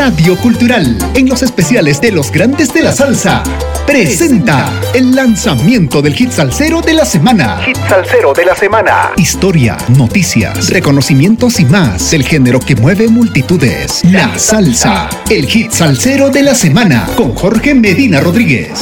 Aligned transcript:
Radio 0.00 0.34
Cultural, 0.38 0.96
en 1.14 1.28
los 1.28 1.42
especiales 1.42 2.00
de 2.00 2.10
los 2.10 2.32
grandes 2.32 2.72
de 2.72 2.80
la 2.80 2.90
salsa, 2.90 3.42
presenta 3.86 4.72
el 4.94 5.14
lanzamiento 5.14 6.00
del 6.00 6.14
hit 6.14 6.30
salsero 6.30 6.80
de 6.80 6.94
la 6.94 7.04
semana. 7.04 7.60
Hit 7.66 7.76
salsero 7.86 8.32
de 8.32 8.46
la 8.46 8.56
semana. 8.56 9.10
Historia, 9.18 9.76
noticias, 9.98 10.70
reconocimientos 10.70 11.60
y 11.60 11.66
más 11.66 12.12
del 12.12 12.24
género 12.24 12.60
que 12.60 12.76
mueve 12.76 13.08
multitudes. 13.08 14.02
La 14.04 14.38
salsa, 14.38 15.10
el 15.28 15.44
hit 15.44 15.70
salsero 15.70 16.30
de 16.30 16.44
la 16.44 16.54
semana, 16.54 17.06
con 17.14 17.34
Jorge 17.34 17.74
Medina 17.74 18.20
Rodríguez. 18.20 18.80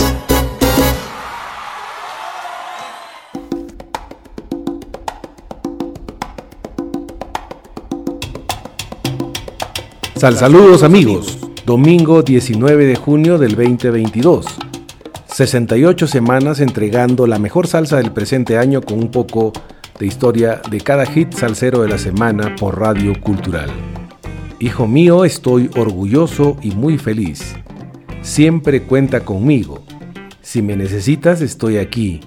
Sal 10.19 10.37
saludos 10.37 10.83
amigos, 10.83 11.39
domingo 11.65 12.25
19 12.25 12.87
de 12.87 12.97
junio 12.97 13.39
del 13.39 13.55
2022. 13.55 14.47
68 15.29 16.09
semanas 16.09 16.59
entregando 16.59 17.29
la 17.29 17.39
mejor 17.39 17.69
salsa 17.69 17.99
del 17.99 18.11
presente 18.11 18.59
año 18.59 18.81
con 18.81 18.99
un 18.99 19.13
poco 19.13 19.53
de 19.97 20.07
historia 20.07 20.61
de 20.69 20.81
cada 20.81 21.07
hit 21.07 21.35
salsero 21.35 21.83
de 21.83 21.89
la 21.89 21.99
semana 21.99 22.57
por 22.57 22.81
Radio 22.81 23.13
Cultural. 23.21 23.71
Hijo 24.59 24.89
mío, 24.89 25.25
estoy 25.25 25.71
orgulloso 25.77 26.57
y 26.63 26.73
muy 26.73 26.99
feliz. 26.99 27.55
Siempre 28.21 28.83
cuenta 28.83 29.21
conmigo. 29.21 29.85
Si 30.43 30.63
me 30.63 30.75
necesitas, 30.75 31.43
estoy 31.43 31.79
aquí. 31.79 32.23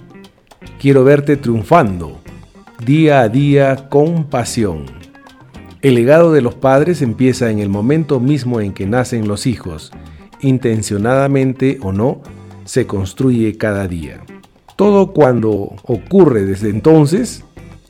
Quiero 0.80 1.04
verte 1.04 1.36
triunfando, 1.36 2.22
día 2.82 3.20
a 3.20 3.28
día 3.28 3.90
con 3.90 4.24
pasión. 4.24 5.01
El 5.82 5.96
legado 5.96 6.32
de 6.32 6.42
los 6.42 6.54
padres 6.54 7.02
empieza 7.02 7.50
en 7.50 7.58
el 7.58 7.68
momento 7.68 8.20
mismo 8.20 8.60
en 8.60 8.72
que 8.72 8.86
nacen 8.86 9.26
los 9.26 9.48
hijos. 9.48 9.90
Intencionadamente 10.40 11.78
o 11.82 11.90
no, 11.90 12.22
se 12.64 12.86
construye 12.86 13.58
cada 13.58 13.88
día. 13.88 14.20
Todo 14.76 15.12
cuando 15.12 15.74
ocurre 15.82 16.44
desde 16.44 16.68
entonces, 16.70 17.42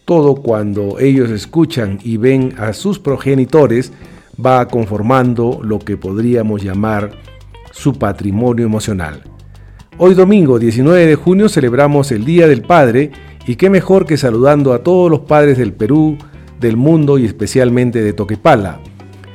todo 0.07 0.37
cuando 0.37 0.99
ellos 1.01 1.29
escuchan 1.29 1.99
y 2.03 2.17
ven 2.17 2.55
a 2.57 2.73
sus 2.73 2.99
progenitores, 2.99 3.93
va 4.45 4.67
conformando 4.69 5.61
lo 5.63 5.79
que 5.79 5.99
podríamos 5.99 6.63
llamar 6.63 7.11
su 7.73 7.99
patrimonio 7.99 8.65
emocional. 8.65 9.23
Hoy 9.99 10.15
domingo 10.15 10.59
19 10.59 11.05
de 11.05 11.15
junio 11.15 11.51
celebramos 11.51 12.11
el 12.11 12.25
Día 12.25 12.49
del 12.49 12.63
Padre 12.63 13.11
y 13.47 13.57
qué 13.57 13.69
mejor 13.69 14.07
que 14.07 14.17
saludando 14.17 14.73
a 14.73 14.83
todos 14.83 15.11
los 15.11 15.21
padres 15.21 15.59
del 15.59 15.75
Perú, 15.75 16.17
del 16.63 16.79
mundo 16.79 17.19
y 17.19 17.27
especialmente 17.27 18.01
de 18.03 18.15
Toquepala, 18.15 18.81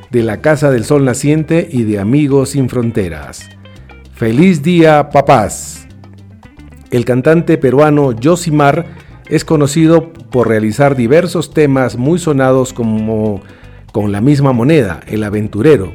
de 0.09 0.23
la 0.23 0.42
Casa 0.42 0.72
del 0.72 0.86
Sol 0.86 1.06
Naciente 1.06 1.67
y 1.70 1.83
de 1.83 2.00
Amigos 2.00 2.50
Sin 2.52 2.70
Fronteras. 2.70 3.50
Feliz 4.16 4.64
día, 4.64 5.09
papás. 5.11 5.88
El 6.89 7.05
cantante 7.05 7.58
peruano 7.58 8.16
Josimar 8.20 8.86
es 9.30 9.44
conocido 9.44 10.11
por 10.14 10.48
realizar 10.48 10.95
diversos 10.95 11.53
temas 11.53 11.98
muy 11.98 12.17
sonados 12.17 12.72
como 12.73 13.42
Con 13.92 14.11
la 14.11 14.22
misma 14.22 14.53
moneda, 14.53 15.02
El 15.05 15.23
aventurero, 15.23 15.94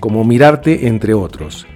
como 0.00 0.24
Mirarte, 0.24 0.88
entre 0.88 1.12
otros. 1.12 1.66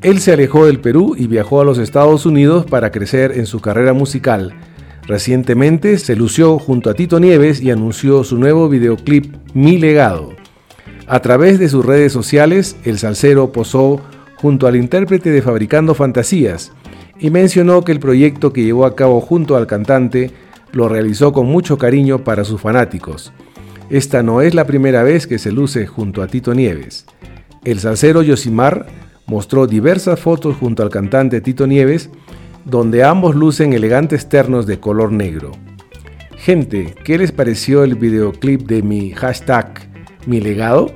Él 0.00 0.20
se 0.20 0.32
alejó 0.32 0.66
del 0.66 0.80
Perú 0.80 1.16
y 1.18 1.26
viajó 1.26 1.60
a 1.60 1.64
los 1.64 1.78
Estados 1.78 2.24
Unidos 2.24 2.66
para 2.66 2.92
crecer 2.92 3.32
en 3.32 3.46
su 3.46 3.60
carrera 3.60 3.94
musical 3.94 4.54
Recientemente 5.06 5.98
se 5.98 6.16
lució 6.16 6.58
junto 6.58 6.88
a 6.88 6.94
Tito 6.94 7.20
Nieves 7.20 7.60
y 7.60 7.70
anunció 7.70 8.24
su 8.24 8.38
nuevo 8.38 8.68
videoclip 8.68 9.34
Mi 9.52 9.78
legado. 9.78 10.32
A 11.06 11.20
través 11.20 11.58
de 11.58 11.68
sus 11.68 11.84
redes 11.84 12.12
sociales, 12.12 12.76
el 12.84 12.98
salsero 12.98 13.52
posó 13.52 14.00
junto 14.36 14.66
al 14.66 14.76
intérprete 14.76 15.30
de 15.30 15.42
Fabricando 15.42 15.94
Fantasías 15.94 16.72
y 17.18 17.30
mencionó 17.30 17.84
que 17.84 17.92
el 17.92 18.00
proyecto 18.00 18.52
que 18.52 18.64
llevó 18.64 18.86
a 18.86 18.96
cabo 18.96 19.20
junto 19.20 19.56
al 19.56 19.66
cantante 19.66 20.30
lo 20.72 20.88
realizó 20.88 21.32
con 21.32 21.46
mucho 21.46 21.76
cariño 21.76 22.24
para 22.24 22.44
sus 22.44 22.60
fanáticos. 22.60 23.32
Esta 23.90 24.22
no 24.22 24.40
es 24.40 24.54
la 24.54 24.66
primera 24.66 25.02
vez 25.02 25.26
que 25.26 25.38
se 25.38 25.52
luce 25.52 25.86
junto 25.86 26.22
a 26.22 26.26
Tito 26.26 26.54
Nieves. 26.54 27.04
El 27.64 27.78
salsero 27.78 28.22
Yosimar 28.22 28.86
mostró 29.26 29.66
diversas 29.66 30.18
fotos 30.18 30.56
junto 30.56 30.82
al 30.82 30.90
cantante 30.90 31.42
Tito 31.42 31.66
Nieves 31.66 32.10
donde 32.64 33.04
ambos 33.04 33.34
lucen 33.34 33.72
elegantes 33.72 34.28
ternos 34.28 34.66
de 34.66 34.80
color 34.80 35.12
negro. 35.12 35.52
Gente, 36.36 36.94
¿qué 37.04 37.18
les 37.18 37.32
pareció 37.32 37.84
el 37.84 37.94
videoclip 37.94 38.62
de 38.62 38.82
mi 38.82 39.10
hashtag 39.10 39.88
Mi 40.26 40.40
legado? 40.40 40.92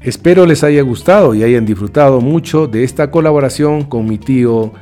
Espero 0.00 0.44
les 0.44 0.62
haya 0.62 0.82
gustado 0.82 1.34
y 1.34 1.42
hayan 1.42 1.64
disfrutado 1.64 2.20
mucho 2.20 2.66
de 2.66 2.84
esta 2.84 3.10
colaboración 3.10 3.84
con 3.84 4.06
mi 4.06 4.18
tío 4.18 4.72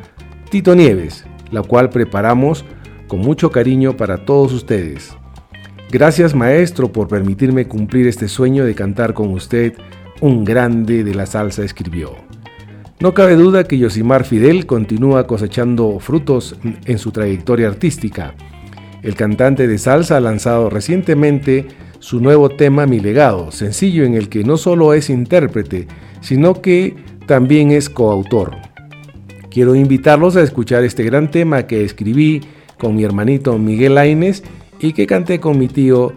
Tito 0.50 0.74
Nieves, 0.74 1.24
la 1.50 1.62
cual 1.62 1.90
preparamos 1.90 2.64
con 3.06 3.20
mucho 3.20 3.50
cariño 3.50 3.96
para 3.96 4.24
todos 4.24 4.52
ustedes. 4.52 5.16
Gracias 5.90 6.34
maestro 6.34 6.90
por 6.90 7.06
permitirme 7.06 7.68
cumplir 7.68 8.06
este 8.08 8.26
sueño 8.26 8.64
de 8.64 8.74
cantar 8.74 9.14
con 9.14 9.30
usted, 9.30 9.74
un 10.20 10.44
grande 10.44 11.04
de 11.04 11.14
la 11.14 11.26
salsa 11.26 11.62
escribió. 11.62 12.31
No 13.00 13.14
cabe 13.14 13.34
duda 13.34 13.64
que 13.64 13.78
Yosimar 13.78 14.24
Fidel 14.24 14.66
continúa 14.66 15.26
cosechando 15.26 15.98
frutos 15.98 16.56
en 16.84 16.98
su 16.98 17.10
trayectoria 17.10 17.68
artística. 17.68 18.34
El 19.02 19.16
cantante 19.16 19.66
de 19.66 19.78
salsa 19.78 20.16
ha 20.16 20.20
lanzado 20.20 20.70
recientemente 20.70 21.66
su 21.98 22.20
nuevo 22.20 22.48
tema 22.48 22.86
Mi 22.86 23.00
legado, 23.00 23.50
sencillo 23.50 24.04
en 24.04 24.14
el 24.14 24.28
que 24.28 24.44
no 24.44 24.56
solo 24.56 24.94
es 24.94 25.10
intérprete, 25.10 25.88
sino 26.20 26.60
que 26.62 26.94
también 27.26 27.70
es 27.72 27.90
coautor. 27.90 28.56
Quiero 29.50 29.74
invitarlos 29.74 30.36
a 30.36 30.42
escuchar 30.42 30.84
este 30.84 31.02
gran 31.02 31.30
tema 31.30 31.66
que 31.66 31.84
escribí 31.84 32.40
con 32.78 32.94
mi 32.96 33.04
hermanito 33.04 33.58
Miguel 33.58 33.98
Aines 33.98 34.42
y 34.80 34.92
que 34.92 35.06
canté 35.06 35.40
con 35.40 35.58
mi 35.58 35.68
tío 35.68 36.14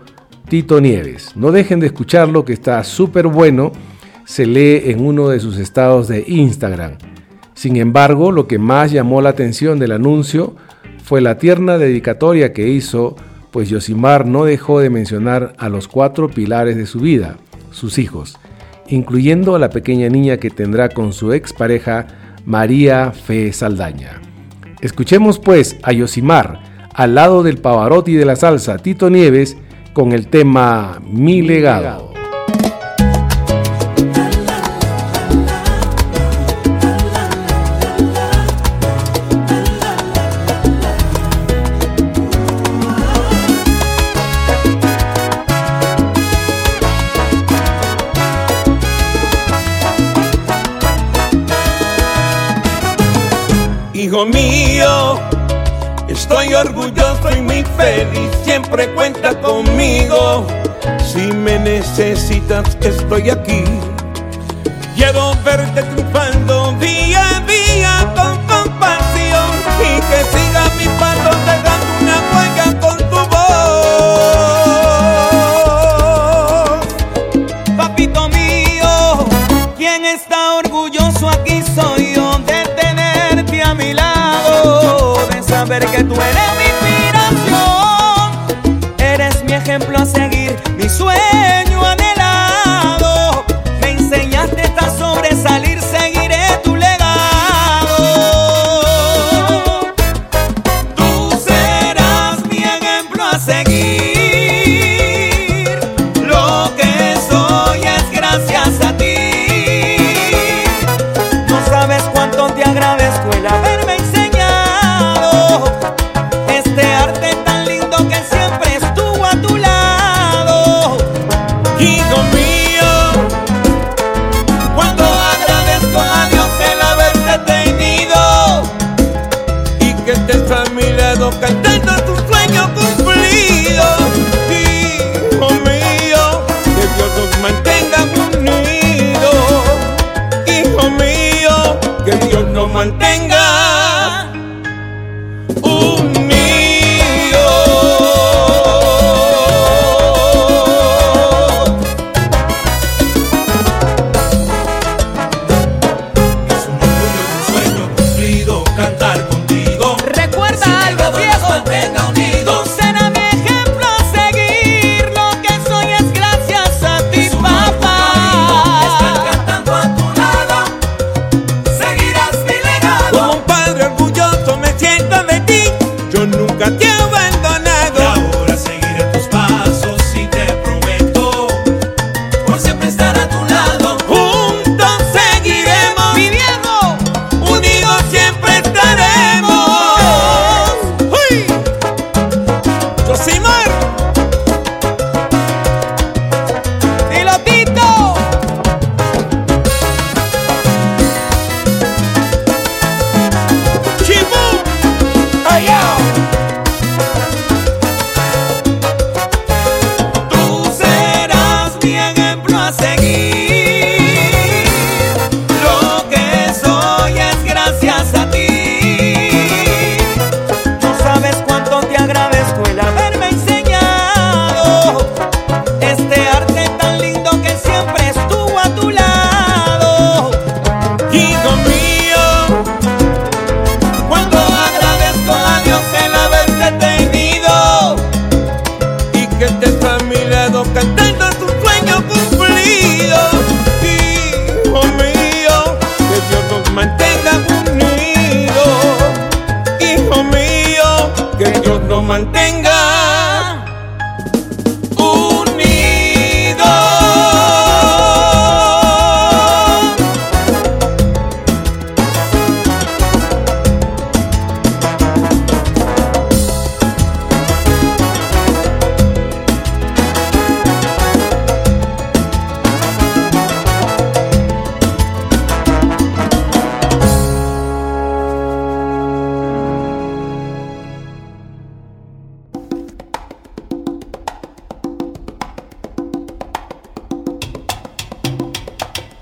Tito 0.48 0.80
Nieves. 0.80 1.36
No 1.36 1.52
dejen 1.52 1.80
de 1.80 1.88
escucharlo 1.88 2.46
que 2.46 2.54
está 2.54 2.84
súper 2.84 3.28
bueno 3.28 3.72
se 4.26 4.46
lee 4.46 4.92
en 4.92 5.06
uno 5.06 5.30
de 5.30 5.40
sus 5.40 5.58
estados 5.58 6.08
de 6.08 6.24
Instagram. 6.28 6.98
Sin 7.54 7.78
embargo, 7.78 8.32
lo 8.32 8.48
que 8.48 8.58
más 8.58 8.92
llamó 8.92 9.22
la 9.22 9.30
atención 9.30 9.80
del 9.80 9.94
anuncio 9.94 10.56
fue 11.04 11.22
la 11.22 11.38
tierna 11.38 11.78
dedicatoria 11.78 12.52
que 12.52 12.68
hizo, 12.68 13.16
pues 13.52 13.70
Yosimar 13.70 14.26
no 14.26 14.44
dejó 14.44 14.80
de 14.80 14.90
mencionar 14.90 15.54
a 15.58 15.70
los 15.70 15.88
cuatro 15.88 16.30
pilares 16.30 16.76
de 16.76 16.88
su 16.88 17.00
vida, 17.00 17.38
sus 17.72 17.98
hijos, 18.00 18.38
incluyendo 18.88 19.56
a 19.56 19.60
la 19.60 19.70
pequeña 19.70 20.10
niña 20.10 20.38
que 20.38 20.50
tendrá 20.50 20.90
con 20.90 21.14
su 21.14 21.32
expareja 21.32 22.08
María 22.46 23.12
Fe 23.12 23.54
Saldaña. 23.54 24.22
Escuchemos 24.82 25.40
pues 25.40 25.78
a 25.84 25.94
Yosimar, 25.94 26.90
al 26.94 27.16
lado 27.16 27.44
del 27.44 27.60
Pavarotti 27.60 28.14
de 28.14 28.26
la 28.26 28.36
salsa 28.36 28.78
Tito 28.78 29.10
Nieves, 29.10 29.58
con 29.94 30.12
el 30.12 30.28
tema 30.28 31.02
Mi 31.06 31.42
legado. 31.42 32.15
Estoy 56.08 56.54
orgulloso 56.54 57.30
y 57.36 57.42
muy 57.42 57.66
feliz, 57.76 58.32
siempre 58.46 58.88
cuenta 58.92 59.38
conmigo. 59.42 60.48
Si 61.06 61.34
me 61.34 61.60
necesitas, 61.60 62.78
estoy 62.80 63.30
aquí. 63.30 63.66
Quiero 64.96 65.34
verte 65.44 65.84
triunfando 65.84 66.72
saber 85.66 85.86
que 85.88 86.04
tú 86.04 86.14
eres 86.14 86.55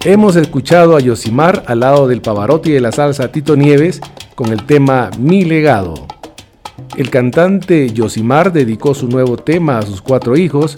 Hemos 0.06 0.36
escuchado 0.36 0.98
a 0.98 1.00
Yosimar 1.00 1.64
al 1.66 1.80
lado 1.80 2.10
del 2.10 2.22
Pavarotti 2.22 2.72
de 2.72 2.82
la 2.82 2.92
salsa 2.92 3.32
Tito 3.32 3.56
Nieves 3.56 4.02
con 4.36 4.52
el 4.52 4.66
tema 4.66 5.10
Mi 5.18 5.46
legado. 5.46 5.94
El 6.98 7.10
cantante 7.10 7.90
Yosimar 7.90 8.52
dedicó 8.52 8.94
su 8.96 9.08
nuevo 9.08 9.38
tema 9.38 9.78
a 9.78 9.84
sus 9.84 10.02
cuatro 10.02 10.36
hijos, 10.36 10.76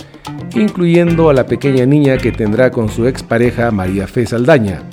incluyendo 0.54 1.31
a 1.31 1.33
la 1.33 1.48
pequeña 1.48 1.88
niña 1.88 2.19
que 2.19 2.31
tendrá 2.31 2.69
con 2.69 2.88
su 2.88 3.07
expareja 3.07 3.72
María 3.72 4.06
Fe 4.06 4.27
Saldaña. 4.27 4.83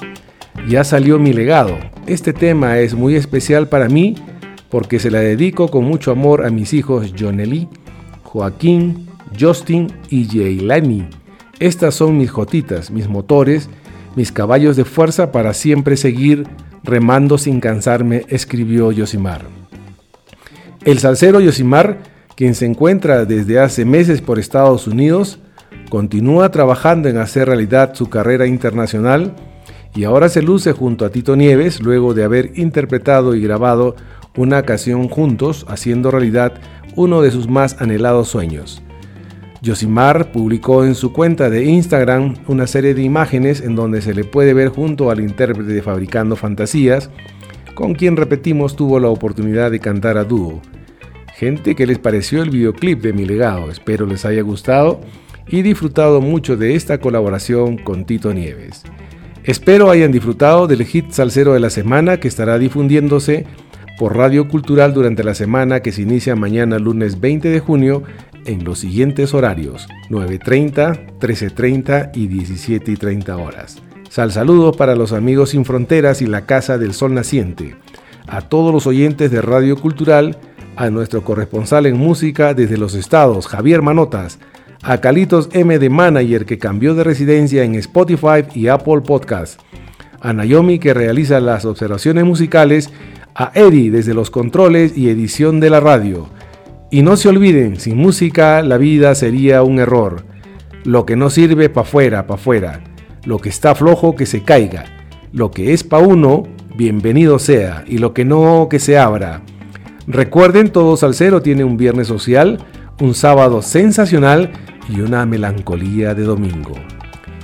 Ya 0.66 0.82
salió 0.82 1.18
mi 1.18 1.34
legado. 1.34 1.76
Este 2.06 2.32
tema 2.32 2.78
es 2.78 2.94
muy 2.94 3.16
especial 3.16 3.68
para 3.68 3.90
mí 3.90 4.14
porque 4.70 4.98
se 4.98 5.10
la 5.10 5.18
dedico 5.18 5.68
con 5.68 5.84
mucho 5.84 6.10
amor 6.10 6.46
a 6.46 6.50
mis 6.50 6.72
hijos 6.72 7.12
Jonely, 7.14 7.68
Joaquín, 8.22 9.08
Justin 9.38 9.92
y 10.08 10.24
Jailani. 10.24 11.04
Estas 11.60 11.94
son 11.94 12.16
mis 12.16 12.30
jotitas, 12.30 12.90
mis 12.90 13.08
motores, 13.10 13.68
mis 14.16 14.32
caballos 14.32 14.76
de 14.76 14.84
fuerza 14.84 15.32
para 15.32 15.54
siempre 15.54 15.96
seguir 15.96 16.46
remando 16.84 17.38
sin 17.38 17.60
cansarme, 17.60 18.24
escribió 18.28 18.92
Yosimar. 18.92 19.42
El 20.84 20.98
salsero 20.98 21.40
Yosimar, 21.40 21.98
quien 22.34 22.54
se 22.54 22.66
encuentra 22.66 23.24
desde 23.24 23.60
hace 23.60 23.84
meses 23.84 24.20
por 24.20 24.38
Estados 24.38 24.86
Unidos, 24.86 25.38
continúa 25.88 26.50
trabajando 26.50 27.08
en 27.08 27.18
hacer 27.18 27.48
realidad 27.48 27.94
su 27.94 28.08
carrera 28.08 28.46
internacional 28.46 29.34
y 29.94 30.04
ahora 30.04 30.28
se 30.28 30.42
luce 30.42 30.72
junto 30.72 31.04
a 31.04 31.10
Tito 31.10 31.36
Nieves 31.36 31.80
luego 31.80 32.14
de 32.14 32.24
haber 32.24 32.58
interpretado 32.58 33.34
y 33.34 33.42
grabado 33.42 33.94
una 34.36 34.62
canción 34.62 35.08
juntos, 35.08 35.66
haciendo 35.68 36.10
realidad 36.10 36.54
uno 36.96 37.20
de 37.20 37.30
sus 37.30 37.48
más 37.48 37.80
anhelados 37.80 38.28
sueños. 38.28 38.82
Yosimar 39.62 40.32
publicó 40.32 40.84
en 40.84 40.96
su 40.96 41.12
cuenta 41.12 41.48
de 41.48 41.64
Instagram 41.64 42.34
una 42.48 42.66
serie 42.66 42.94
de 42.94 43.02
imágenes 43.02 43.60
en 43.60 43.76
donde 43.76 44.02
se 44.02 44.12
le 44.12 44.24
puede 44.24 44.54
ver 44.54 44.70
junto 44.70 45.08
al 45.08 45.20
intérprete 45.20 45.72
de 45.72 45.82
Fabricando 45.82 46.34
Fantasías, 46.34 47.10
con 47.76 47.94
quien 47.94 48.16
repetimos 48.16 48.74
tuvo 48.74 48.98
la 48.98 49.06
oportunidad 49.06 49.70
de 49.70 49.78
cantar 49.78 50.18
a 50.18 50.24
dúo. 50.24 50.60
Gente, 51.36 51.76
¿qué 51.76 51.86
les 51.86 52.00
pareció 52.00 52.42
el 52.42 52.50
videoclip 52.50 53.02
de 53.02 53.12
Mi 53.12 53.24
Legado? 53.24 53.70
Espero 53.70 54.04
les 54.04 54.24
haya 54.24 54.42
gustado 54.42 55.00
y 55.46 55.62
disfrutado 55.62 56.20
mucho 56.20 56.56
de 56.56 56.74
esta 56.74 56.98
colaboración 56.98 57.76
con 57.78 58.04
Tito 58.04 58.34
Nieves. 58.34 58.82
Espero 59.44 59.90
hayan 59.90 60.10
disfrutado 60.10 60.66
del 60.66 60.84
hit 60.84 61.12
salsero 61.12 61.52
de 61.52 61.60
la 61.60 61.70
semana 61.70 62.18
que 62.18 62.26
estará 62.26 62.58
difundiéndose 62.58 63.46
por 63.96 64.16
Radio 64.16 64.48
Cultural 64.48 64.92
durante 64.92 65.22
la 65.22 65.36
semana 65.36 65.80
que 65.80 65.92
se 65.92 66.02
inicia 66.02 66.34
mañana 66.34 66.80
lunes 66.80 67.20
20 67.20 67.48
de 67.48 67.60
junio 67.60 68.02
en 68.46 68.64
los 68.64 68.80
siguientes 68.80 69.34
horarios 69.34 69.88
9.30, 70.10 71.18
13.30 71.18 72.10
y 72.14 72.28
17.30 72.28 73.44
horas. 73.44 73.82
Sal 74.08 74.30
saludos 74.30 74.76
para 74.76 74.94
los 74.94 75.12
amigos 75.12 75.50
sin 75.50 75.64
fronteras 75.64 76.20
y 76.20 76.26
la 76.26 76.46
Casa 76.46 76.78
del 76.78 76.92
Sol 76.92 77.14
Naciente, 77.14 77.76
a 78.26 78.42
todos 78.42 78.72
los 78.72 78.86
oyentes 78.86 79.30
de 79.30 79.40
Radio 79.40 79.76
Cultural, 79.76 80.36
a 80.76 80.90
nuestro 80.90 81.22
corresponsal 81.22 81.86
en 81.86 81.96
música 81.96 82.54
desde 82.54 82.76
los 82.76 82.94
estados, 82.94 83.46
Javier 83.46 83.82
Manotas, 83.82 84.38
a 84.82 85.00
Calitos 85.00 85.48
M 85.52 85.78
de 85.78 85.90
Manager 85.90 86.44
que 86.44 86.58
cambió 86.58 86.94
de 86.94 87.04
residencia 87.04 87.62
en 87.62 87.74
Spotify 87.76 88.44
y 88.54 88.68
Apple 88.68 89.00
Podcast, 89.00 89.60
a 90.20 90.32
Naomi 90.32 90.78
que 90.78 90.94
realiza 90.94 91.40
las 91.40 91.64
observaciones 91.64 92.24
musicales, 92.24 92.90
a 93.34 93.50
Eddie 93.54 93.90
desde 93.90 94.14
los 94.14 94.30
controles 94.30 94.96
y 94.96 95.08
edición 95.08 95.60
de 95.60 95.70
la 95.70 95.80
radio, 95.80 96.28
y 96.92 97.00
no 97.00 97.16
se 97.16 97.30
olviden, 97.30 97.80
sin 97.80 97.96
música 97.96 98.60
la 98.60 98.76
vida 98.76 99.14
sería 99.14 99.62
un 99.62 99.78
error. 99.78 100.26
Lo 100.84 101.06
que 101.06 101.16
no 101.16 101.30
sirve 101.30 101.70
pa' 101.70 101.84
fuera, 101.84 102.26
pa' 102.26 102.36
fuera. 102.36 102.84
Lo 103.24 103.38
que 103.38 103.48
está 103.48 103.74
flojo 103.74 104.14
que 104.14 104.26
se 104.26 104.42
caiga. 104.42 104.84
Lo 105.32 105.50
que 105.50 105.72
es 105.72 105.84
pa' 105.84 106.00
uno, 106.00 106.42
bienvenido 106.76 107.38
sea. 107.38 107.82
Y 107.86 107.96
lo 107.96 108.12
que 108.12 108.26
no, 108.26 108.68
que 108.68 108.78
se 108.78 108.98
abra. 108.98 109.40
Recuerden, 110.06 110.68
todo 110.68 110.98
salsero 110.98 111.40
tiene 111.40 111.64
un 111.64 111.78
viernes 111.78 112.08
social, 112.08 112.58
un 113.00 113.14
sábado 113.14 113.62
sensacional 113.62 114.52
y 114.86 115.00
una 115.00 115.24
melancolía 115.24 116.14
de 116.14 116.24
domingo. 116.24 116.74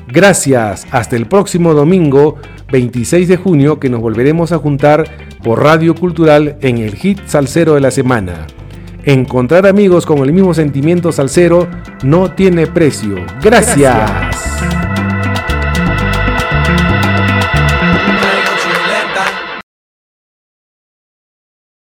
Gracias, 0.09 0.87
hasta 0.91 1.17
el 1.17 1.27
próximo 1.27 1.73
domingo 1.73 2.37
26 2.71 3.29
de 3.29 3.39
junio 3.39 3.81
que 3.81 3.89
nos 3.89 4.03
volveremos 4.03 4.53
a 4.53 4.59
juntar 4.59 5.05
por 5.43 5.63
Radio 5.63 5.95
Cultural 5.95 6.59
en 6.61 6.77
el 6.77 6.97
hit 6.97 7.21
salsero 7.25 7.73
de 7.77 7.81
la 7.81 7.91
semana. 7.91 8.47
Encontrar 9.09 9.67
amigos 9.67 10.05
con 10.05 10.19
el 10.19 10.35
mismo 10.35 10.53
sentimiento 10.53 11.13
salsero 11.13 11.67
no 12.03 12.33
tiene 12.33 12.67
precio. 12.67 13.17
Gracias. 13.43 14.48